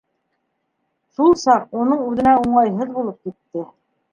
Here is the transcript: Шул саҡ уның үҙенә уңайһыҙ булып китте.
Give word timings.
Шул 1.17 1.35
саҡ 1.43 1.77
уның 1.81 2.01
үҙенә 2.09 2.35
уңайһыҙ 2.47 2.93
булып 2.99 3.21
китте. 3.29 3.69